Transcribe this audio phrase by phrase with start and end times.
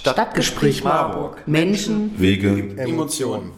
[0.00, 1.46] Stadtgespräch Marburg.
[1.46, 3.52] Menschen, Wege, Emotionen.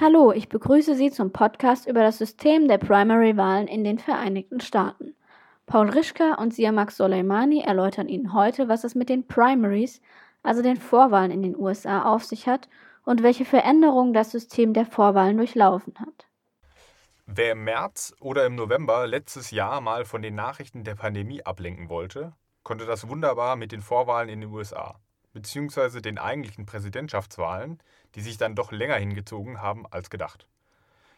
[0.00, 5.14] Hallo, ich begrüße Sie zum Podcast über das System der Primary-Wahlen in den Vereinigten Staaten.
[5.66, 10.00] Paul Rischka und Siamak Soleimani erläutern Ihnen heute, was es mit den Primaries,
[10.42, 12.68] also den Vorwahlen in den USA, auf sich hat
[13.04, 16.26] und welche Veränderungen das System der Vorwahlen durchlaufen hat.
[17.26, 21.88] Wer im März oder im November letztes Jahr mal von den Nachrichten der Pandemie ablenken
[21.88, 25.00] wollte, konnte das wunderbar mit den Vorwahlen in den USA,
[25.32, 27.78] beziehungsweise den eigentlichen Präsidentschaftswahlen,
[28.14, 30.46] die sich dann doch länger hingezogen haben als gedacht.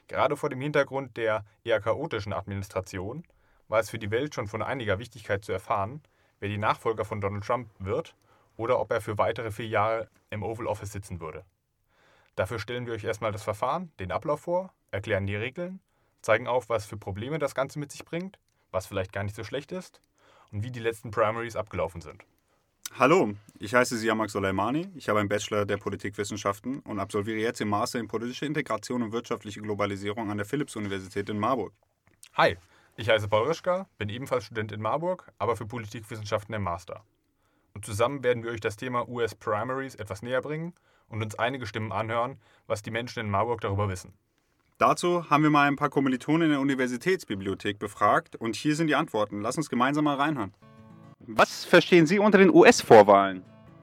[0.07, 3.25] Gerade vor dem Hintergrund der eher chaotischen Administration
[3.69, 6.01] war es für die Welt schon von einiger Wichtigkeit zu erfahren,
[6.41, 8.15] wer die Nachfolger von Donald Trump wird
[8.57, 11.45] oder ob er für weitere vier Jahre im Oval Office sitzen würde.
[12.37, 15.81] Dafür stellen wir euch erstmal das Verfahren, den Ablauf vor, erklären die Regeln,
[16.23, 18.39] zeigen auf, was für Probleme das Ganze mit sich bringt,
[18.71, 20.01] was vielleicht gar nicht so schlecht ist
[20.53, 22.23] und wie die letzten Primaries abgelaufen sind.
[22.99, 24.89] Hallo, ich heiße Siamak Soleimani.
[24.95, 29.13] Ich habe einen Bachelor der Politikwissenschaften und absolviere jetzt den Master in politische Integration und
[29.13, 31.73] wirtschaftliche Globalisierung an der Philipps-Universität in Marburg.
[32.35, 32.57] Hi,
[32.97, 37.05] ich heiße Paul Rischka, bin ebenfalls Student in Marburg, aber für Politikwissenschaften im Master.
[37.75, 40.73] Und zusammen werden wir euch das Thema US Primaries etwas näher bringen
[41.09, 44.15] und uns einige Stimmen anhören, was die Menschen in Marburg darüber wissen.
[44.79, 48.95] Dazu haben wir mal ein paar Kommilitonen in der Universitätsbibliothek befragt und hier sind die
[48.95, 49.41] Antworten.
[49.41, 50.55] Lass uns gemeinsam mal reinhören.
[51.21, 53.43] Was verstehen Sie unter den US-Vorwahlen?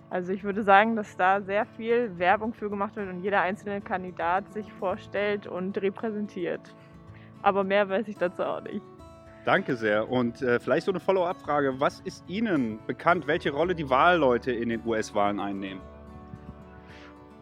[0.09, 3.81] Also ich würde sagen, dass da sehr viel Werbung für gemacht wird und jeder einzelne
[3.81, 6.75] Kandidat sich vorstellt und repräsentiert.
[7.41, 8.85] Aber mehr weiß ich dazu auch nicht.
[9.45, 10.09] Danke sehr.
[10.09, 11.79] Und äh, vielleicht so eine Follow-up-Frage.
[11.79, 15.81] Was ist Ihnen bekannt, welche Rolle die Wahlleute in den US-Wahlen einnehmen?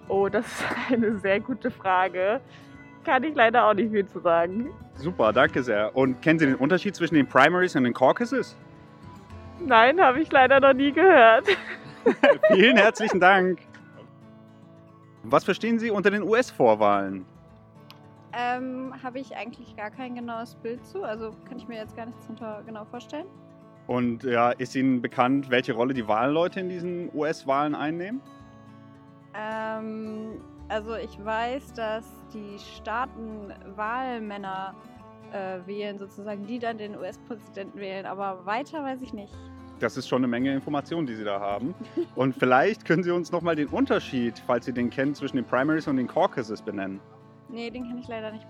[0.07, 2.41] Oh, das ist eine sehr gute Frage.
[3.03, 4.71] Kann ich leider auch nicht viel zu sagen.
[4.95, 5.95] Super, danke sehr.
[5.95, 8.55] Und kennen Sie den Unterschied zwischen den Primaries und den Caucuses?
[9.59, 11.45] Nein, habe ich leider noch nie gehört.
[12.53, 13.59] Vielen herzlichen Dank.
[15.23, 17.25] Was verstehen Sie unter den US-Vorwahlen?
[18.33, 21.03] Ähm, habe ich eigentlich gar kein genaues Bild zu.
[21.03, 23.27] Also kann ich mir jetzt gar nichts darunter genau vorstellen.
[23.87, 28.21] Und ja, ist Ihnen bekannt, welche Rolle die Wahlleute in diesen US-Wahlen einnehmen?
[29.33, 30.39] Ähm,
[30.69, 34.75] also ich weiß, dass die Staaten Wahlmänner
[35.33, 38.05] äh, wählen, sozusagen, die dann den US-Präsidenten wählen.
[38.05, 39.33] Aber weiter weiß ich nicht.
[39.79, 41.73] Das ist schon eine Menge Informationen, die Sie da haben.
[42.15, 45.87] Und vielleicht können Sie uns nochmal den Unterschied, falls Sie den kennen, zwischen den Primaries
[45.87, 46.99] und den Caucuses benennen.
[47.51, 48.47] Nee, den kenne ich leider nicht.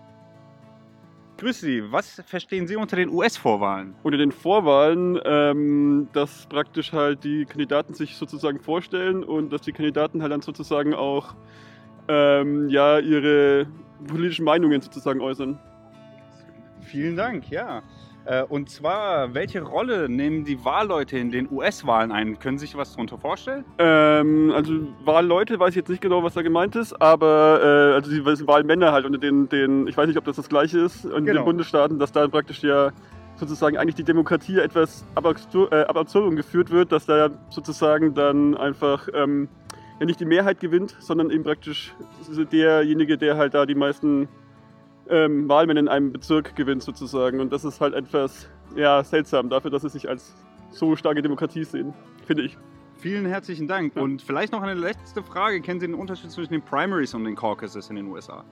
[1.38, 3.96] Grüß Sie, was verstehen Sie unter den US-Vorwahlen?
[4.04, 9.72] Unter den Vorwahlen, ähm, dass praktisch halt die Kandidaten sich sozusagen vorstellen und dass die
[9.72, 11.34] Kandidaten halt dann sozusagen auch
[12.08, 13.66] ähm, ja, ihre
[14.08, 15.58] politischen Meinungen sozusagen äußern.
[16.82, 17.82] Vielen Dank, ja.
[18.26, 22.38] Äh, Und zwar, welche Rolle nehmen die Wahlleute in den US-Wahlen ein?
[22.40, 23.66] Können Sie sich was darunter vorstellen?
[23.80, 24.74] Ähm, also
[25.06, 28.48] Wahlleute, weiß ich jetzt nicht genau, was da gemeint ist, aber äh, also die sind
[28.48, 31.40] Wahlmänner halt unter den, den, ich weiß nicht, ob das das gleiche ist, in Genau.
[31.42, 32.92] den Bundesstaaten, dass da praktisch ja
[33.38, 38.56] sozusagen eigentlich die Demokratie etwas ab äh, ab absurdum geführt wird, dass da sozusagen dann
[38.56, 39.48] einfach ähm,
[40.00, 41.96] ja nicht die Mehrheit gewinnt, sondern eben praktisch
[42.52, 44.28] derjenige, der halt da die meisten
[45.10, 47.40] ähm, Wahlmänner in einem Bezirk gewinnt sozusagen.
[47.40, 50.36] Und das ist halt etwas ja, seltsam dafür, dass sie sich als
[50.72, 51.94] so starke Demokratie sehen,
[52.26, 52.58] finde ich.
[52.98, 53.96] Vielen herzlichen Dank.
[53.96, 54.02] Ja.
[54.02, 55.62] Und vielleicht noch eine letzte Frage.
[55.62, 58.46] Kennen Sie den Unterschied zwischen den Primaries und den Caucuses in den USA?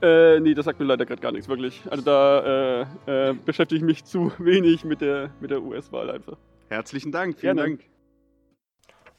[0.00, 1.82] Äh, nee, das sagt mir leider gerade gar nichts, wirklich.
[1.90, 6.38] Also da äh, äh, beschäftige ich mich zu wenig mit der, mit der US-Wahl einfach.
[6.68, 7.38] Herzlichen Dank.
[7.38, 7.76] Vielen Gerne.
[7.76, 7.90] Dank.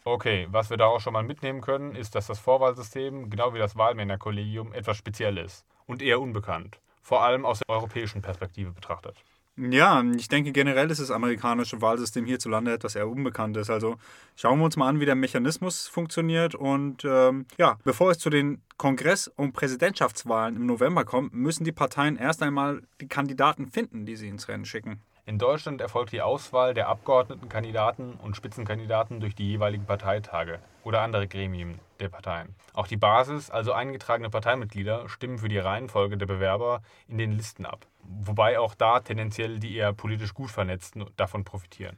[0.04, 3.78] Okay, was wir daraus schon mal mitnehmen können, ist, dass das Vorwahlsystem, genau wie das
[3.78, 9.16] Wahlmännerkollegium, etwas speziell ist und eher unbekannt, vor allem aus der europäischen Perspektive betrachtet.
[9.58, 13.70] Ja, ich denke generell ist das amerikanische Wahlsystem hierzulande etwas eher Unbekanntes.
[13.70, 13.98] Also
[14.36, 16.56] schauen wir uns mal an, wie der Mechanismus funktioniert.
[16.56, 21.74] Und ähm, ja, bevor es zu den Kongress- und Präsidentschaftswahlen im November kommt, müssen die
[21.74, 25.02] Parteien erst einmal die Kandidaten finden, die sie ins Rennen schicken.
[25.26, 31.28] In Deutschland erfolgt die Auswahl der Abgeordnetenkandidaten und Spitzenkandidaten durch die jeweiligen Parteitage oder andere
[31.28, 32.56] Gremien der Parteien.
[32.74, 37.68] Auch die Basis, also eingetragene Parteimitglieder, stimmen für die Reihenfolge der Bewerber in den Listen
[37.68, 37.86] ab.
[38.04, 41.98] Wobei auch da tendenziell die eher politisch gut Vernetzten davon profitieren.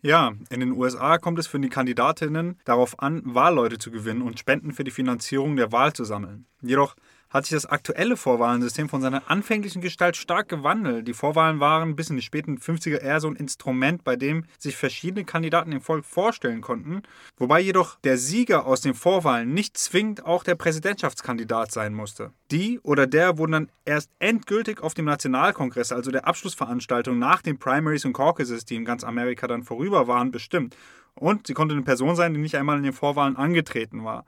[0.00, 4.38] Ja, in den USA kommt es für die Kandidatinnen darauf an, Wahlleute zu gewinnen und
[4.38, 6.46] Spenden für die Finanzierung der Wahl zu sammeln.
[6.60, 6.96] Jedoch
[7.32, 11.08] hat sich das aktuelle Vorwahlensystem von seiner anfänglichen Gestalt stark gewandelt.
[11.08, 14.76] Die Vorwahlen waren bis in die späten 50er eher so ein Instrument, bei dem sich
[14.76, 17.02] verschiedene Kandidaten dem Volk vorstellen konnten,
[17.38, 22.32] wobei jedoch der Sieger aus den Vorwahlen nicht zwingend auch der Präsidentschaftskandidat sein musste.
[22.50, 27.58] Die oder der wurden dann erst endgültig auf dem Nationalkongress, also der Abschlussveranstaltung nach den
[27.58, 30.76] Primaries und Caucuses, die in ganz Amerika dann vorüber waren, bestimmt.
[31.14, 34.24] Und sie konnte eine Person sein, die nicht einmal in den Vorwahlen angetreten war.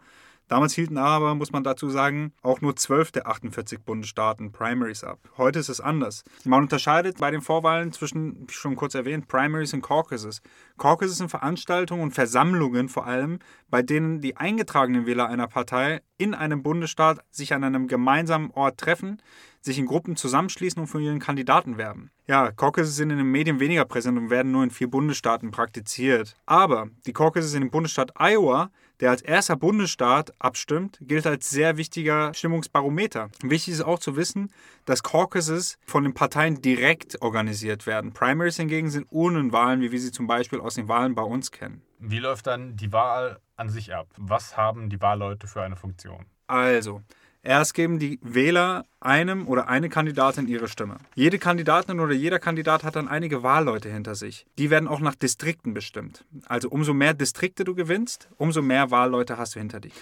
[0.48, 5.18] Damals hielten aber, muss man dazu sagen, auch nur 12 der 48 Bundesstaaten Primaries ab.
[5.38, 6.22] Heute ist es anders.
[6.44, 10.42] Man unterscheidet bei den Vorwahlen zwischen, wie schon kurz erwähnt, Primaries und Caucuses.
[10.76, 13.38] Caucuses sind Veranstaltungen und Versammlungen vor allem,
[13.70, 18.78] bei denen die eingetragenen Wähler einer Partei in einem Bundesstaat sich an einem gemeinsamen Ort
[18.78, 19.20] treffen,
[19.60, 22.10] sich in Gruppen zusammenschließen und für ihren Kandidaten werben.
[22.26, 26.36] Ja, Caucuses sind in den Medien weniger präsent und werden nur in vier Bundesstaaten praktiziert.
[26.44, 28.70] Aber die Caucuses in dem Bundesstaat Iowa
[29.00, 33.30] der als erster Bundesstaat abstimmt, gilt als sehr wichtiger Stimmungsbarometer.
[33.42, 34.50] Wichtig ist auch zu wissen,
[34.84, 38.12] dass Caucuses von den Parteien direkt organisiert werden.
[38.12, 41.82] Primaries hingegen sind Urnenwahlen, wie wir sie zum Beispiel aus den Wahlen bei uns kennen.
[41.98, 44.08] Wie läuft dann die Wahl an sich ab?
[44.16, 46.26] Was haben die Wahlleute für eine Funktion?
[46.46, 47.00] Also,
[47.46, 50.96] Erst geben die Wähler einem oder eine Kandidatin ihre Stimme.
[51.14, 54.46] Jede Kandidatin oder jeder Kandidat hat dann einige Wahlleute hinter sich.
[54.56, 56.24] Die werden auch nach Distrikten bestimmt.
[56.46, 59.92] Also umso mehr Distrikte du gewinnst, umso mehr Wahlleute hast du hinter dich.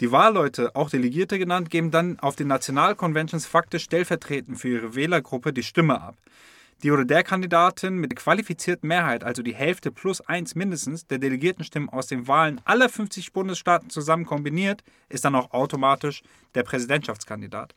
[0.00, 5.52] Die Wahlleute, auch Delegierte genannt, geben dann auf den Nationalconventions faktisch stellvertretend für ihre Wählergruppe
[5.52, 6.16] die Stimme ab.
[6.82, 11.88] Die oder der Kandidatin mit qualifizierten Mehrheit, also die Hälfte plus eins mindestens der Delegiertenstimmen
[11.88, 16.22] aus den Wahlen aller 50 Bundesstaaten zusammen kombiniert, ist dann auch automatisch
[16.56, 17.72] der Präsidentschaftskandidat.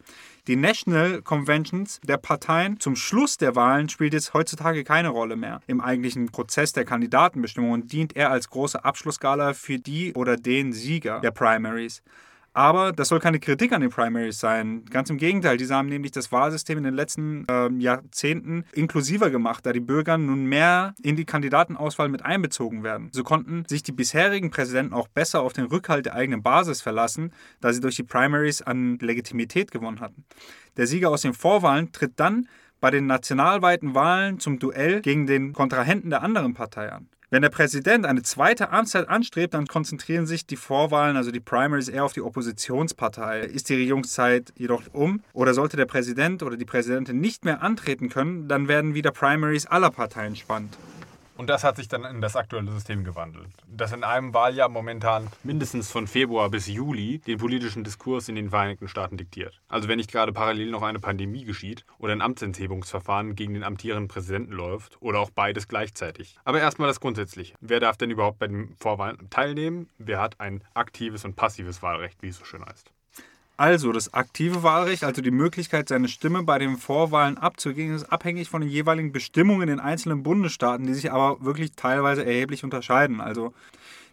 [0.48, 5.62] Die National Conventions der Parteien zum Schluss der Wahlen spielt jetzt heutzutage keine Rolle mehr.
[5.68, 10.74] Im eigentlichen Prozess der Kandidatenbestimmung und dient er als große Abschlussskala für die oder den
[10.74, 12.02] Sieger der Primaries.
[12.56, 14.86] Aber das soll keine Kritik an den Primaries sein.
[14.86, 19.66] Ganz im Gegenteil, diese haben nämlich das Wahlsystem in den letzten äh, Jahrzehnten inklusiver gemacht,
[19.66, 23.10] da die Bürger nun mehr in die Kandidatenauswahl mit einbezogen werden.
[23.12, 27.34] So konnten sich die bisherigen Präsidenten auch besser auf den Rückhalt der eigenen Basis verlassen,
[27.60, 30.24] da sie durch die Primaries an Legitimität gewonnen hatten.
[30.78, 32.48] Der Sieger aus den Vorwahlen tritt dann
[32.86, 37.08] bei den nationalweiten Wahlen zum Duell gegen den Kontrahenten der anderen Partei an.
[37.32, 41.88] Wenn der Präsident eine zweite Amtszeit anstrebt, dann konzentrieren sich die Vorwahlen, also die Primaries,
[41.88, 43.40] eher auf die Oppositionspartei.
[43.40, 48.10] Ist die Regierungszeit jedoch um oder sollte der Präsident oder die Präsidentin nicht mehr antreten
[48.10, 50.78] können, dann werden wieder Primaries aller Parteien spannend.
[51.38, 53.50] Und das hat sich dann in das aktuelle System gewandelt.
[53.68, 58.50] Das in einem Wahljahr momentan mindestens von Februar bis Juli den politischen Diskurs in den
[58.50, 59.62] Vereinigten Staaten diktiert.
[59.68, 64.08] Also wenn nicht gerade parallel noch eine Pandemie geschieht oder ein Amtsenthebungsverfahren gegen den amtierenden
[64.08, 66.38] Präsidenten läuft oder auch beides gleichzeitig.
[66.46, 67.56] Aber erstmal das Grundsätzliche.
[67.60, 69.90] Wer darf denn überhaupt bei den Vorwahlen teilnehmen?
[69.98, 72.95] Wer hat ein aktives und passives Wahlrecht, wie es so schön heißt?
[73.58, 78.50] Also, das aktive Wahlrecht, also die Möglichkeit, seine Stimme bei den Vorwahlen abzugeben, ist abhängig
[78.50, 83.22] von den jeweiligen Bestimmungen in den einzelnen Bundesstaaten, die sich aber wirklich teilweise erheblich unterscheiden.
[83.22, 83.54] Also,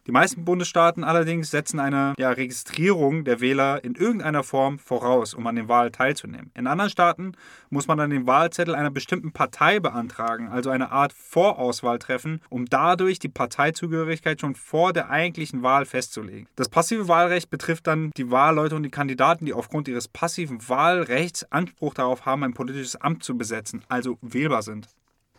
[0.07, 5.47] die meisten Bundesstaaten allerdings setzen eine ja, Registrierung der Wähler in irgendeiner Form voraus, um
[5.47, 6.51] an den Wahlen teilzunehmen.
[6.55, 7.33] In anderen Staaten
[7.71, 12.67] muss man dann den Wahlzettel einer bestimmten Partei beantragen, also eine Art Vorauswahl treffen, um
[12.67, 16.49] dadurch die Parteizugehörigkeit schon vor der eigentlichen Wahl festzulegen.
[16.57, 21.51] Das passive Wahlrecht betrifft dann die Wahlleute und die Kandidaten, die aufgrund ihres passiven Wahlrechts
[21.53, 24.89] Anspruch darauf haben, ein politisches Amt zu besetzen, also wählbar sind.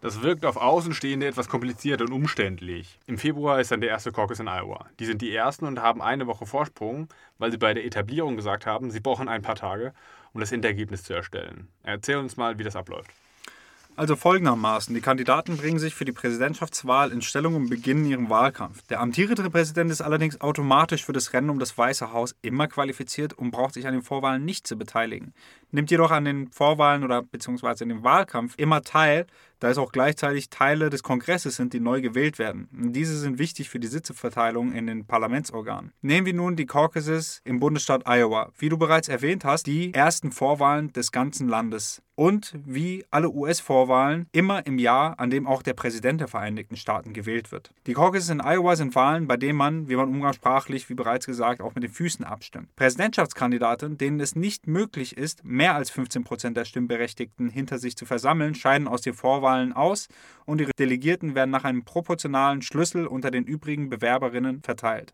[0.04, 3.00] Das wirkt auf Außenstehende etwas kompliziert und umständlich.
[3.08, 4.86] Im Februar ist dann der erste Caucus in Iowa.
[5.00, 7.08] Die sind die ersten und haben eine Woche Vorsprung,
[7.38, 9.94] weil sie bei der Etablierung gesagt haben, sie brauchen ein paar Tage,
[10.34, 11.70] um das Endergebnis zu erstellen.
[11.84, 13.12] Erzähl uns mal, wie das abläuft.
[13.96, 18.82] Also folgendermaßen, die Kandidaten bringen sich für die Präsidentschaftswahl in Stellung und beginnen ihren Wahlkampf.
[18.88, 23.34] Der amtierende Präsident ist allerdings automatisch für das Rennen um das Weiße Haus immer qualifiziert
[23.34, 25.36] und braucht sich an den Vorwahlen nicht zu beteiligen.
[25.70, 29.28] Nimmt jedoch an den Vorwahlen oder beziehungsweise in dem Wahlkampf immer teil,
[29.60, 32.68] da es auch gleichzeitig Teile des Kongresses sind, die neu gewählt werden.
[32.76, 35.94] Und diese sind wichtig für die Sitzeverteilung in den Parlamentsorganen.
[36.02, 38.52] Nehmen wir nun die Caucuses im Bundesstaat Iowa.
[38.58, 42.02] Wie du bereits erwähnt hast, die ersten Vorwahlen des ganzen Landes.
[42.16, 47.14] Und wie alle US-Vorwahlen immer im Jahr, an dem auch der Präsident der Vereinigten Staaten
[47.14, 47.72] gewählt wird.
[47.88, 51.62] Die Caucuses in Iowa sind Wahlen, bei denen man, wie man umgangssprachlich, wie bereits gesagt,
[51.62, 52.76] auch mit den Füßen abstimmt.
[52.76, 58.06] Präsidentschaftskandidaten, denen es nicht möglich ist, mehr als 15 Prozent der Stimmberechtigten hinter sich zu
[58.06, 60.08] versammeln, scheiden aus den Vorwahlen Wahlen aus
[60.46, 65.14] und ihre Delegierten werden nach einem proportionalen Schlüssel unter den übrigen Bewerberinnen verteilt.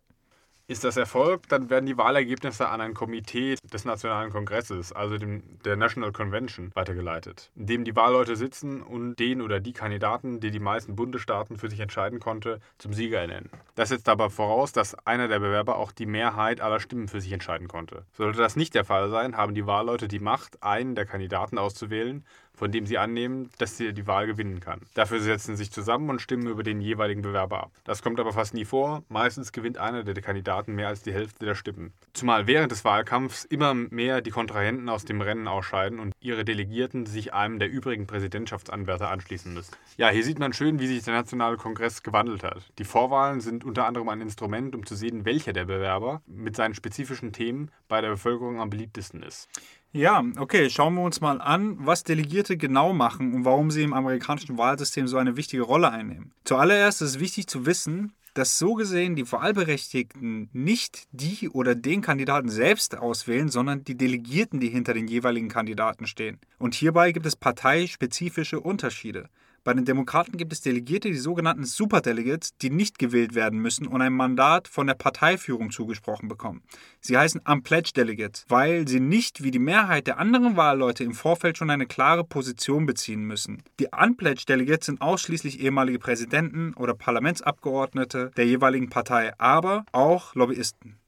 [0.69, 5.41] Ist das Erfolg, dann werden die Wahlergebnisse an ein Komitee des Nationalen Kongresses, also dem,
[5.65, 10.51] der National Convention, weitergeleitet, in dem die Wahlleute sitzen und den oder die Kandidaten, die
[10.51, 13.49] die meisten Bundesstaaten für sich entscheiden konnte, zum Sieger ernennen.
[13.73, 17.31] Das setzt aber voraus, dass einer der Bewerber auch die Mehrheit aller Stimmen für sich
[17.31, 18.05] entscheiden konnte.
[18.13, 22.23] Sollte das nicht der Fall sein, haben die Wahlleute die Macht, einen der Kandidaten auszuwählen,
[22.59, 24.81] von dem sie annehmen, dass sie die Wahl gewinnen kann.
[24.93, 27.71] Dafür setzen sie sich zusammen und stimmen über den jeweiligen Bewerber ab.
[27.85, 29.01] Das kommt aber fast nie vor.
[29.07, 31.93] Meistens gewinnt einer der Kandidaten mehr als die Hälfte der Stimmen.
[32.11, 37.05] Zumal während des Wahlkampfs immer mehr die Kontrahenten aus dem Rennen ausscheiden und ihre Delegierten
[37.05, 39.73] sich einem der übrigen Präsidentschaftsanwärter anschließen müssen.
[39.95, 42.61] Ja, hier sieht man schön, wie sich der Nationale Kongress gewandelt hat.
[42.77, 46.73] Die Vorwahlen sind unter anderem ein Instrument, um zu sehen, welcher der Bewerber mit seinen
[46.73, 49.47] spezifischen Themen bei der Bevölkerung am beliebtesten ist.
[49.91, 53.93] Ja, okay, schauen wir uns mal an, was Delegierte genau machen und warum sie im
[53.93, 56.31] amerikanischen Wahlsystem so eine wichtige Rolle einnehmen.
[56.43, 62.01] Zuallererst ist es wichtig zu wissen, dass so gesehen die Wahlberechtigten nicht die oder den
[62.01, 66.39] Kandidaten selbst auswählen, sondern die Delegierten, die hinter den jeweiligen Kandidaten stehen.
[66.59, 69.27] Und hierbei gibt es parteispezifische Unterschiede.
[69.63, 74.01] Bei den Demokraten gibt es Delegierte, die sogenannten Superdelegates, die nicht gewählt werden müssen und
[74.01, 76.61] ein Mandat von der Parteiführung zugesprochen bekommen.
[77.01, 81.57] Sie heißen Unpledged Delegates, weil sie nicht wie die Mehrheit der anderen Wahlleute im Vorfeld
[81.57, 83.63] schon eine klare Position beziehen müssen.
[83.79, 90.98] Die Unpledged Delegates sind ausschließlich ehemalige Präsidenten oder Parlamentsabgeordnete der jeweiligen Partei, aber auch Lobbyisten.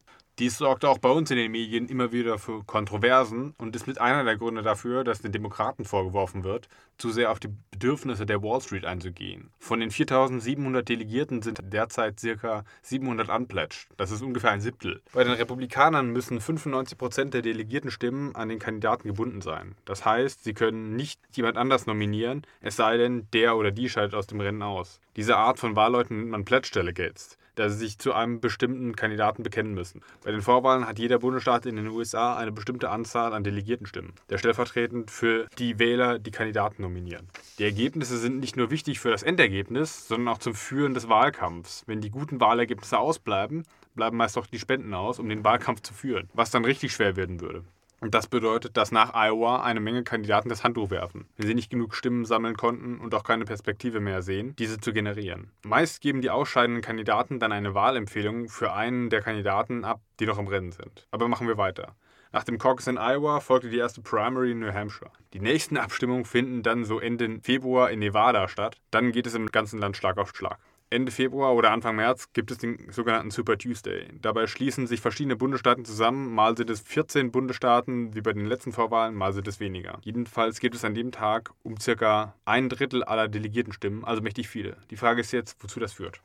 [0.42, 4.02] Dies sorgte auch bei uns in den Medien immer wieder für Kontroversen und ist mit
[4.02, 6.68] einer der Gründe dafür, dass den Demokraten vorgeworfen wird,
[6.98, 9.52] zu sehr auf die Bedürfnisse der Wall Street einzugehen.
[9.60, 12.64] Von den 4700 Delegierten sind derzeit ca.
[12.82, 13.90] 700 unpledged.
[13.98, 15.04] Das ist ungefähr ein Siebtel.
[15.14, 19.76] Bei den Republikanern müssen 95 Prozent der Delegiertenstimmen an den Kandidaten gebunden sein.
[19.86, 24.16] Das heißt, sie können nicht jemand anders nominieren, es sei denn, der oder die scheidet
[24.16, 25.02] aus dem Rennen aus.
[25.18, 29.44] Diese Art von Wahlleuten nennt man Pledge Delegates da sie sich zu einem bestimmten Kandidaten
[29.44, 30.02] bekennen müssen.
[30.24, 34.38] Bei den Vorwahlen hat jeder Bundesstaat in den USA eine bestimmte Anzahl an Delegiertenstimmen, der
[34.38, 37.28] stellvertretend für die Wähler die Kandidaten nominieren.
[37.60, 41.84] Die Ergebnisse sind nicht nur wichtig für das Endergebnis, sondern auch zum Führen des Wahlkampfs.
[41.88, 43.64] Wenn die guten Wahlergebnisse ausbleiben,
[43.96, 47.16] bleiben meist auch die Spenden aus, um den Wahlkampf zu führen, was dann richtig schwer
[47.16, 47.64] werden würde.
[48.02, 51.70] Und das bedeutet, dass nach Iowa eine Menge Kandidaten das Handtuch werfen, wenn sie nicht
[51.70, 55.52] genug Stimmen sammeln konnten und auch keine Perspektive mehr sehen, diese zu generieren.
[55.64, 60.40] Meist geben die ausscheidenden Kandidaten dann eine Wahlempfehlung für einen der Kandidaten ab, die noch
[60.40, 61.08] im Rennen sind.
[61.12, 61.96] Aber machen wir weiter.
[62.34, 65.12] Nach dem Caucus in Iowa folgte die erste Primary in New Hampshire.
[65.34, 68.78] Die nächsten Abstimmungen finden dann so Ende Februar in Nevada statt.
[68.90, 70.58] Dann geht es im ganzen Land Schlag auf Schlag.
[70.94, 74.10] Ende Februar oder Anfang März gibt es den sogenannten Super Tuesday.
[74.22, 76.36] Dabei schließen sich verschiedene Bundesstaaten zusammen.
[76.36, 80.00] Mal sind es 14 Bundesstaaten, wie bei den letzten Vorwahlen, mal sind es weniger.
[80.02, 84.76] Jedenfalls geht es an dem Tag um circa ein Drittel aller Delegiertenstimmen, also mächtig viele.
[84.90, 86.22] Die Frage ist jetzt, wozu das führt.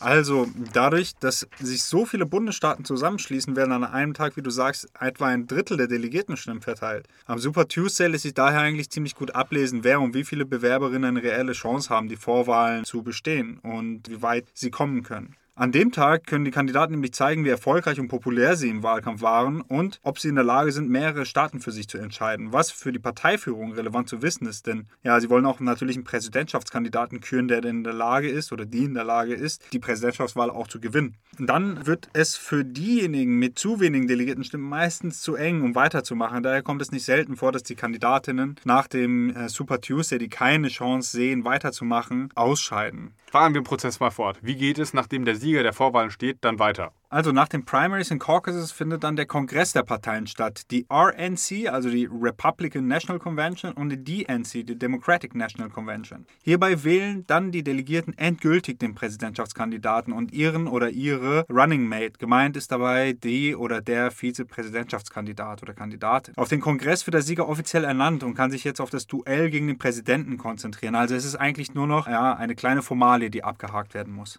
[0.00, 4.88] Also dadurch, dass sich so viele Bundesstaaten zusammenschließen, werden an einem Tag, wie du sagst,
[4.98, 7.06] etwa ein Drittel der Delegiertenstimmen verteilt.
[7.26, 11.16] Am Super Tuesday lässt sich daher eigentlich ziemlich gut ablesen, wer und wie viele Bewerberinnen
[11.16, 15.34] eine reelle Chance haben, die Vorwahlen zu bestehen und wie weit sie kommen können.
[15.58, 19.22] An dem Tag können die Kandidaten nämlich zeigen, wie erfolgreich und populär sie im Wahlkampf
[19.22, 22.70] waren und ob sie in der Lage sind, mehrere Staaten für sich zu entscheiden, was
[22.70, 24.68] für die Parteiführung relevant zu wissen ist.
[24.68, 28.66] Denn ja, sie wollen auch natürlich einen Präsidentschaftskandidaten küren, der in der Lage ist oder
[28.66, 31.16] die in der Lage ist, die Präsidentschaftswahl auch zu gewinnen.
[31.40, 36.44] Und dann wird es für diejenigen mit zu wenigen Delegiertenstimmen meistens zu eng, um weiterzumachen.
[36.44, 40.28] Daher kommt es nicht selten vor, dass die Kandidatinnen nach dem äh, Super Tuesday, die
[40.28, 43.14] keine Chance sehen, weiterzumachen, ausscheiden.
[43.30, 44.38] Fahren wir den Prozess mal fort.
[44.40, 46.92] Wie geht es, nachdem der Sieger der Vorwahlen steht, dann weiter?
[47.10, 50.70] Also nach den Primaries und Caucuses findet dann der Kongress der Parteien statt.
[50.70, 56.26] Die RNC, also die Republican National Convention und die DNC, die Democratic National Convention.
[56.42, 62.18] Hierbei wählen dann die Delegierten endgültig den Präsidentschaftskandidaten und ihren oder ihre Running Mate.
[62.18, 66.36] Gemeint ist dabei die oder der Vizepräsidentschaftskandidat oder Kandidatin.
[66.36, 69.48] Auf den Kongress wird der Sieger offiziell ernannt und kann sich jetzt auf das Duell
[69.48, 70.94] gegen den Präsidenten konzentrieren.
[70.94, 74.36] Also es ist eigentlich nur noch ja, eine kleine Formalie, die abgehakt werden muss.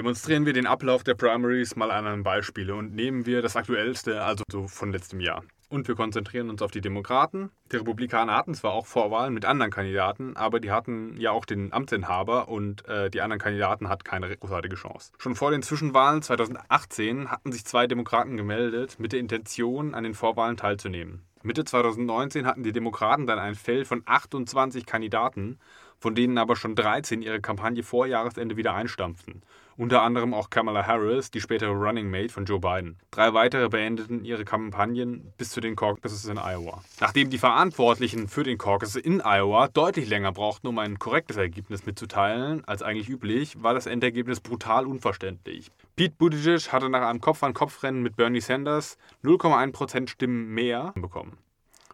[0.00, 4.22] Demonstrieren wir den Ablauf der Primaries mal an einem Beispiel und nehmen wir das aktuellste,
[4.22, 5.44] also so von letztem Jahr.
[5.68, 7.50] Und wir konzentrieren uns auf die Demokraten.
[7.70, 11.74] Die Republikaner hatten zwar auch Vorwahlen mit anderen Kandidaten, aber die hatten ja auch den
[11.74, 15.12] Amtsinhaber und äh, die anderen Kandidaten hatten keine großartige Chance.
[15.18, 20.14] Schon vor den Zwischenwahlen 2018 hatten sich zwei Demokraten gemeldet mit der Intention, an den
[20.14, 21.26] Vorwahlen teilzunehmen.
[21.42, 25.58] Mitte 2019 hatten die Demokraten dann ein Feld von 28 Kandidaten,
[25.98, 29.42] von denen aber schon 13 ihre Kampagne vor Jahresende wieder einstampften
[29.80, 32.98] unter anderem auch Kamala Harris, die spätere Running Mate von Joe Biden.
[33.10, 36.82] Drei weitere beendeten ihre Kampagnen bis zu den Caucuses in Iowa.
[37.00, 41.86] Nachdem die Verantwortlichen für den Caucus in Iowa deutlich länger brauchten, um ein korrektes Ergebnis
[41.86, 45.70] mitzuteilen als eigentlich üblich, war das Endergebnis brutal unverständlich.
[45.96, 51.38] Pete Buttigieg hatte nach einem Kopf-an-Kopf-Rennen mit Bernie Sanders 0,1% Stimmen mehr bekommen.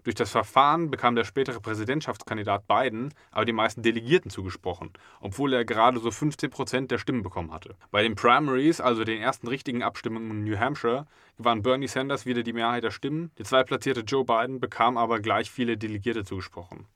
[0.07, 5.65] Durch das Verfahren bekam der spätere Präsidentschaftskandidat Biden aber die meisten Delegierten zugesprochen, obwohl er
[5.65, 7.75] gerade so 15 Prozent der Stimmen bekommen hatte.
[7.91, 11.07] Bei den Primaries, also den ersten richtigen Abstimmungen in New Hampshire,
[11.39, 13.33] gewann Bernie Sanders wieder die Mehrheit der Stimmen.
[13.37, 16.87] Der zweitplatzierte Joe Biden bekam aber gleich viele Delegierte zugesprochen.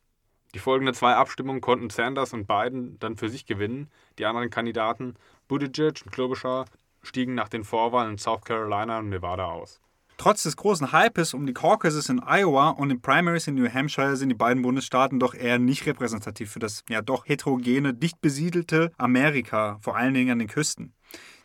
[0.55, 3.91] Die folgenden zwei Abstimmungen konnten Sanders und Biden dann für sich gewinnen.
[4.21, 5.17] Die anderen Kandidaten,
[5.49, 6.67] Buttigieg und Klobuchar,
[7.03, 9.81] stiegen nach den Vorwahlen in South Carolina und Nevada aus.
[10.21, 14.17] Trotz des großen Hypes um die Caucuses in Iowa und den Primaries in New Hampshire
[14.17, 18.93] sind die beiden Bundesstaaten doch eher nicht repräsentativ für das ja doch heterogene, dicht besiedelte
[18.99, 20.93] Amerika, vor allen Dingen an den Küsten.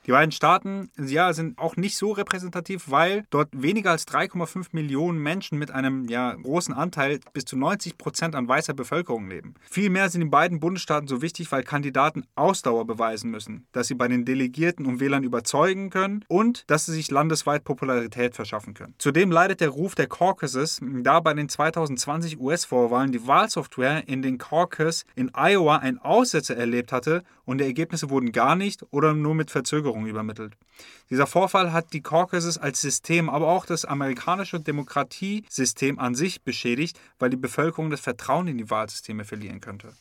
[0.06, 5.18] Die beiden Staaten ja, sind auch nicht so repräsentativ, weil dort weniger als 3,5 Millionen
[5.18, 9.56] Menschen mit einem ja, großen Anteil bis zu 90 Prozent an weißer Bevölkerung leben.
[9.62, 14.08] Vielmehr sind die beiden Bundesstaaten so wichtig, weil Kandidaten Ausdauer beweisen müssen, dass sie bei
[14.08, 18.94] den Delegierten und Wählern überzeugen können und dass sie sich landesweit Popularität verschaffen können.
[19.00, 24.38] Zudem leidet der Ruf der Caucuses, da bei den 2020 US-Vorwahlen die Wahlsoftware in den
[24.38, 29.36] Caucus in Iowa ein Aussetzer erlebt hatte und die Ergebnisse wurden gar nicht oder nur
[29.36, 30.58] mit Verzögerung übermittelt.
[31.10, 37.00] Dieser Vorfall hat die Caucasus als System, aber auch das amerikanische Demokratiesystem an sich beschädigt,
[37.20, 39.94] weil die Bevölkerung das Vertrauen in die Wahlsysteme verlieren könnte.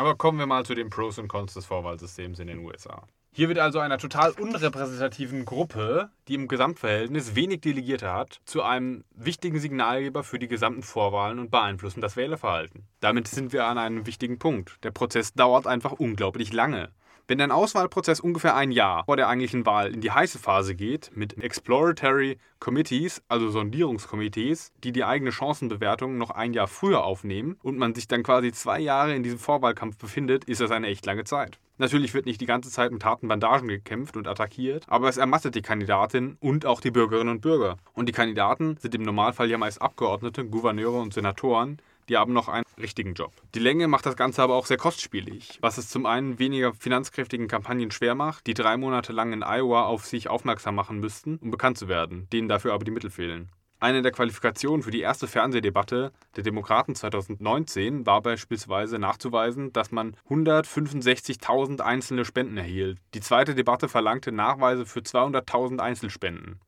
[0.00, 3.06] Aber kommen wir mal zu den Pros und Cons des Vorwahlsystems in den USA.
[3.32, 9.04] Hier wird also einer total unrepräsentativen Gruppe, die im Gesamtverhältnis wenig Delegierte hat, zu einem
[9.14, 12.88] wichtigen Signalgeber für die gesamten Vorwahlen und beeinflussen das Wählerverhalten.
[12.98, 14.82] Damit sind wir an einem wichtigen Punkt.
[14.82, 16.90] Der Prozess dauert einfach unglaublich lange.
[17.30, 21.12] Wenn ein Auswahlprozess ungefähr ein Jahr vor der eigentlichen Wahl in die heiße Phase geht,
[21.14, 27.78] mit Exploratory Committees, also Sondierungskomitees, die die eigene Chancenbewertung noch ein Jahr früher aufnehmen und
[27.78, 31.22] man sich dann quasi zwei Jahre in diesem Vorwahlkampf befindet, ist das eine echt lange
[31.22, 31.60] Zeit.
[31.78, 35.54] Natürlich wird nicht die ganze Zeit mit harten Bandagen gekämpft und attackiert, aber es ermattet
[35.54, 37.76] die Kandidatin und auch die Bürgerinnen und Bürger.
[37.92, 42.48] Und die Kandidaten sind im Normalfall ja meist Abgeordnete, Gouverneure und Senatoren, die haben noch
[42.48, 43.32] einen richtigen Job.
[43.54, 47.48] Die Länge macht das Ganze aber auch sehr kostspielig, was es zum einen weniger finanzkräftigen
[47.48, 51.50] Kampagnen schwer macht, die drei Monate lang in Iowa auf sich aufmerksam machen müssten, um
[51.50, 53.50] bekannt zu werden, denen dafür aber die Mittel fehlen.
[53.82, 60.16] Eine der Qualifikationen für die erste Fernsehdebatte der Demokraten 2019 war beispielsweise nachzuweisen, dass man
[60.28, 62.98] 165.000 einzelne Spenden erhielt.
[63.14, 66.60] Die zweite Debatte verlangte Nachweise für 200.000 Einzelspenden.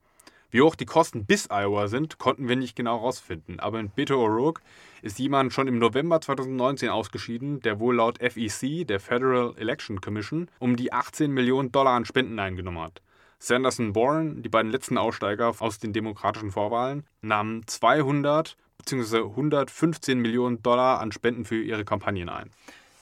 [0.51, 4.15] Wie hoch die Kosten bis Iowa sind, konnten wir nicht genau herausfinden, aber in Beto
[4.15, 4.61] O'Rourke
[5.03, 10.49] ist jemand schon im November 2019 ausgeschieden, der wohl laut FEC, der Federal Election Commission,
[10.59, 13.03] um die 18 Millionen Dollar an Spenden eingenommen hat.
[13.39, 19.19] Sanderson Warren, die beiden letzten Aussteiger aus den demokratischen Vorwahlen, nahmen 200 bzw.
[19.19, 22.51] 115 Millionen Dollar an Spenden für ihre Kampagnen ein.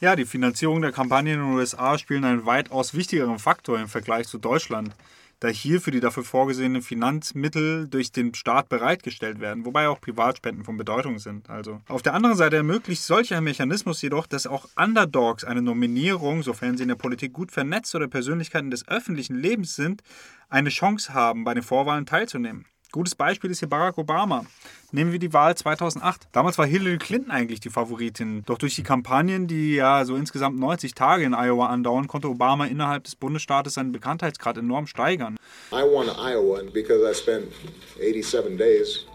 [0.01, 4.29] Ja, die Finanzierung der Kampagnen in den USA spielen einen weitaus wichtigeren Faktor im Vergleich
[4.29, 4.95] zu Deutschland
[5.40, 10.76] da hierfür die dafür vorgesehenen Finanzmittel durch den Staat bereitgestellt werden, wobei auch Privatspenden von
[10.76, 11.48] Bedeutung sind.
[11.48, 16.76] Also auf der anderen Seite ermöglicht solcher Mechanismus jedoch, dass auch Underdogs eine Nominierung, sofern
[16.76, 20.03] sie in der Politik gut vernetzt oder Persönlichkeiten des öffentlichen Lebens sind,
[20.50, 22.66] eine Chance haben, bei den Vorwahlen teilzunehmen.
[22.92, 24.46] Gutes Beispiel ist hier Barack Obama.
[24.90, 26.22] Nehmen wir die Wahl 2008.
[26.33, 28.42] Damals war Hillary Clinton eigentlich die Favoritin.
[28.46, 32.66] Doch durch die Kampagnen, die ja so insgesamt 90 Tage in Iowa andauern, konnte Obama
[32.66, 35.37] innerhalb des Bundesstaates seinen Bekanntheitsgrad enorm steigern.
[35.70, 37.53] I won Iowa because I spent
[38.00, 39.07] 87 days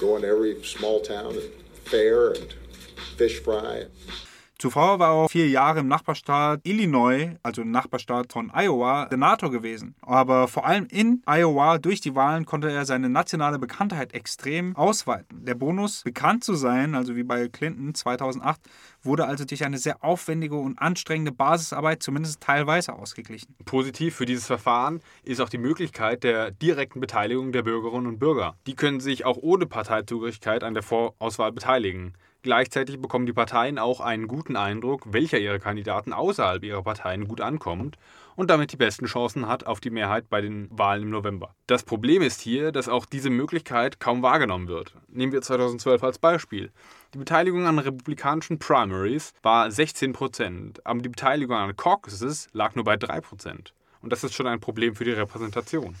[0.00, 1.42] going to every small town and
[1.84, 2.56] fair and
[3.18, 3.84] fish fry.
[4.60, 9.94] Zuvor war er vier Jahre im Nachbarstaat Illinois, also im Nachbarstaat von Iowa, Senator gewesen.
[10.02, 15.46] Aber vor allem in Iowa durch die Wahlen konnte er seine nationale Bekanntheit extrem ausweiten.
[15.46, 18.60] Der Bonus, bekannt zu sein, also wie bei Clinton 2008,
[19.02, 23.54] wurde also durch eine sehr aufwendige und anstrengende Basisarbeit zumindest teilweise ausgeglichen.
[23.64, 28.56] Positiv für dieses Verfahren ist auch die Möglichkeit der direkten Beteiligung der Bürgerinnen und Bürger.
[28.66, 32.12] Die können sich auch ohne Parteizugehörigkeit an der Vorauswahl beteiligen.
[32.42, 37.42] Gleichzeitig bekommen die Parteien auch einen guten Eindruck, welcher ihrer Kandidaten außerhalb ihrer Parteien gut
[37.42, 37.98] ankommt
[38.34, 41.54] und damit die besten Chancen hat auf die Mehrheit bei den Wahlen im November.
[41.66, 44.94] Das Problem ist hier, dass auch diese Möglichkeit kaum wahrgenommen wird.
[45.08, 46.70] Nehmen wir 2012 als Beispiel.
[47.12, 52.84] Die Beteiligung an republikanischen Primaries war 16 Prozent, aber die Beteiligung an Caucuses lag nur
[52.84, 53.74] bei 3 Prozent.
[54.00, 55.94] Und das ist schon ein Problem für die Repräsentation.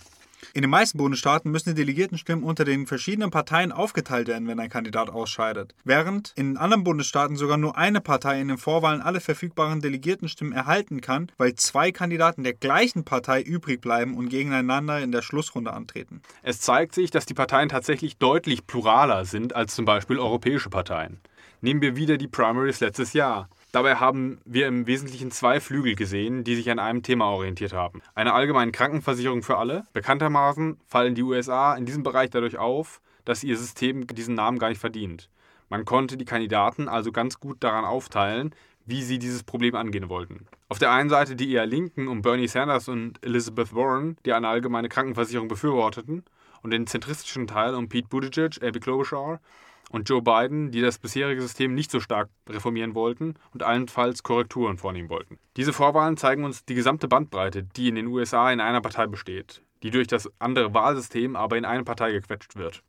[0.54, 4.68] In den meisten Bundesstaaten müssen die Delegiertenstimmen unter den verschiedenen Parteien aufgeteilt werden, wenn ein
[4.68, 5.74] Kandidat ausscheidet.
[5.84, 11.00] Während in anderen Bundesstaaten sogar nur eine Partei in den Vorwahlen alle verfügbaren Delegiertenstimmen erhalten
[11.00, 16.22] kann, weil zwei Kandidaten der gleichen Partei übrig bleiben und gegeneinander in der Schlussrunde antreten.
[16.42, 21.20] Es zeigt sich, dass die Parteien tatsächlich deutlich pluraler sind als zum Beispiel europäische Parteien.
[21.62, 23.48] Nehmen wir wieder die Primaries letztes Jahr.
[23.72, 28.02] Dabei haben wir im Wesentlichen zwei Flügel gesehen, die sich an einem Thema orientiert haben.
[28.14, 29.84] Eine allgemeine Krankenversicherung für alle.
[29.92, 34.70] Bekanntermaßen fallen die USA in diesem Bereich dadurch auf, dass ihr System diesen Namen gar
[34.70, 35.28] nicht verdient.
[35.68, 38.52] Man konnte die Kandidaten also ganz gut daran aufteilen,
[38.86, 40.46] wie sie dieses Problem angehen wollten.
[40.68, 44.48] Auf der einen Seite die eher Linken um Bernie Sanders und Elizabeth Warren, die eine
[44.48, 46.24] allgemeine Krankenversicherung befürworteten,
[46.62, 49.40] und den zentristischen Teil um Pete Buttigieg, Abby Klobuchar
[49.90, 54.78] und Joe Biden, die das bisherige System nicht so stark reformieren wollten und allenfalls Korrekturen
[54.78, 55.38] vornehmen wollten.
[55.56, 59.62] Diese Vorwahlen zeigen uns die gesamte Bandbreite, die in den USA in einer Partei besteht,
[59.82, 62.82] die durch das andere Wahlsystem aber in eine Partei gequetscht wird.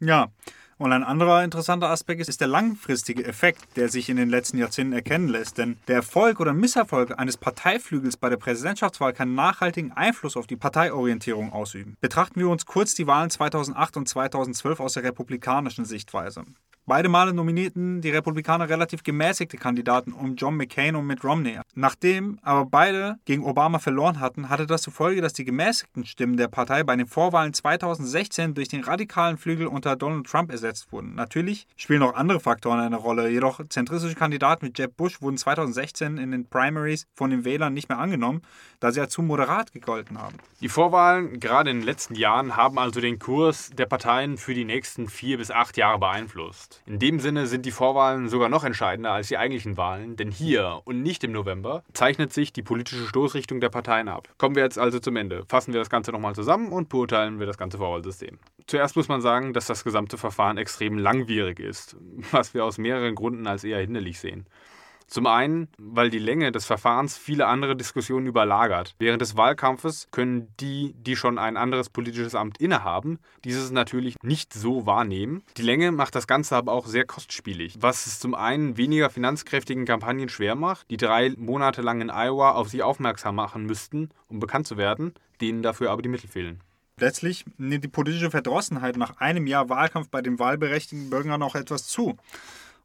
[0.00, 0.32] Ja,
[0.78, 4.58] und ein anderer interessanter Aspekt ist, ist der langfristige Effekt, der sich in den letzten
[4.58, 5.58] Jahrzehnten erkennen lässt.
[5.58, 10.56] Denn der Erfolg oder Misserfolg eines Parteiflügels bei der Präsidentschaftswahl kann nachhaltigen Einfluss auf die
[10.56, 11.96] Parteiorientierung ausüben.
[12.00, 16.44] Betrachten wir uns kurz die Wahlen 2008 und 2012 aus der republikanischen Sichtweise.
[16.84, 21.60] Beide Male nominierten die Republikaner relativ gemäßigte Kandidaten um John McCain und Mitt Romney.
[21.76, 26.36] Nachdem aber beide gegen Obama verloren hatten, hatte das zur Folge, dass die gemäßigten Stimmen
[26.36, 31.14] der Partei bei den Vorwahlen 2016 durch den radikalen Flügel unter Donald Trump ersetzt wurden.
[31.14, 36.18] Natürlich spielen auch andere Faktoren eine Rolle, jedoch zentristische Kandidaten wie Jeb Bush wurden 2016
[36.18, 38.42] in den Primaries von den Wählern nicht mehr angenommen,
[38.80, 40.36] da sie ja zu moderat gegolten haben.
[40.60, 44.64] Die Vorwahlen gerade in den letzten Jahren haben also den Kurs der Parteien für die
[44.64, 46.71] nächsten vier bis acht Jahre beeinflusst.
[46.86, 50.80] In dem Sinne sind die Vorwahlen sogar noch entscheidender als die eigentlichen Wahlen, denn hier
[50.84, 54.28] und nicht im November zeichnet sich die politische Stoßrichtung der Parteien ab.
[54.38, 55.44] Kommen wir jetzt also zum Ende.
[55.48, 58.38] Fassen wir das Ganze nochmal zusammen und beurteilen wir das ganze Vorwahlsystem.
[58.66, 61.96] Zuerst muss man sagen, dass das gesamte Verfahren extrem langwierig ist,
[62.30, 64.46] was wir aus mehreren Gründen als eher hinderlich sehen.
[65.12, 68.94] Zum einen, weil die Länge des Verfahrens viele andere Diskussionen überlagert.
[68.98, 74.54] Während des Wahlkampfes können die, die schon ein anderes politisches Amt innehaben, dieses natürlich nicht
[74.54, 75.42] so wahrnehmen.
[75.58, 79.84] Die Länge macht das Ganze aber auch sehr kostspielig, was es zum einen weniger finanzkräftigen
[79.84, 84.40] Kampagnen schwer macht, die drei Monate lang in Iowa auf sich aufmerksam machen müssten, um
[84.40, 86.62] bekannt zu werden, denen dafür aber die Mittel fehlen.
[86.98, 91.86] Letztlich nimmt die politische Verdrossenheit nach einem Jahr Wahlkampf bei den wahlberechtigten Bürgern noch etwas
[91.86, 92.16] zu.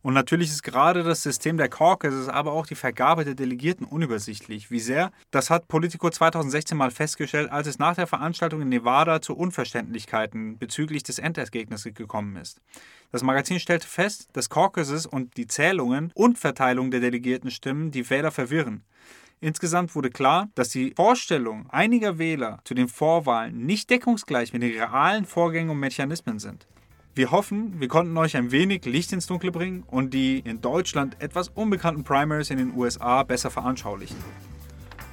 [0.01, 4.69] Und natürlich ist gerade das System der Caucuses, aber auch die Vergabe der Delegierten unübersichtlich.
[4.69, 5.11] Wie sehr?
[5.31, 10.57] Das hat Politico 2016 mal festgestellt, als es nach der Veranstaltung in Nevada zu Unverständlichkeiten
[10.57, 12.61] bezüglich des Endergebnisses gekommen ist.
[13.11, 18.31] Das Magazin stellte fest, dass Caucuses und die Zählungen und Verteilung der Delegiertenstimmen die Wähler
[18.31, 18.83] verwirren.
[19.39, 24.71] Insgesamt wurde klar, dass die Vorstellungen einiger Wähler zu den Vorwahlen nicht deckungsgleich mit den
[24.71, 26.67] realen Vorgängen und Mechanismen sind.
[27.17, 31.19] Wir hoffen, wir konnten euch ein wenig Licht ins Dunkle bringen und die in Deutschland
[31.19, 34.17] etwas unbekannten Primaries in den USA besser veranschaulichen.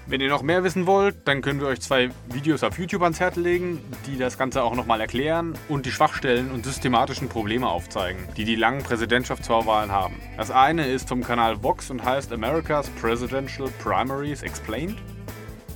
[0.06, 3.20] Wenn ihr noch mehr wissen wollt, dann können wir euch zwei Videos auf YouTube ans
[3.20, 8.28] Herz legen, die das Ganze auch nochmal erklären und die Schwachstellen und systematischen Probleme aufzeigen,
[8.36, 10.16] die die langen Präsidentschaftsvorwahlen haben.
[10.36, 14.98] Das eine ist vom Kanal Vox und heißt America's Presidential Primaries Explained.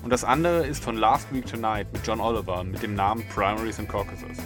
[0.03, 3.79] Und das andere ist von Last Week Tonight mit John Oliver mit dem Namen Primaries
[3.79, 4.37] and Caucuses.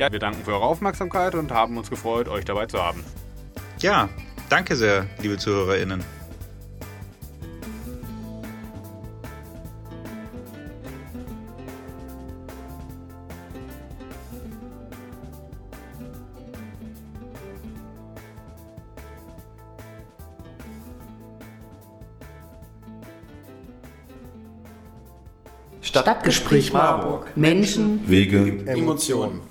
[0.00, 3.04] Ja, wir danken für eure Aufmerksamkeit und haben uns gefreut, euch dabei zu haben.
[3.80, 4.08] Ja,
[4.48, 6.02] danke sehr, liebe ZuhörerInnen.
[25.82, 27.36] Stadtgespräch Marburg.
[27.36, 29.49] Menschen, Wege, Emotionen.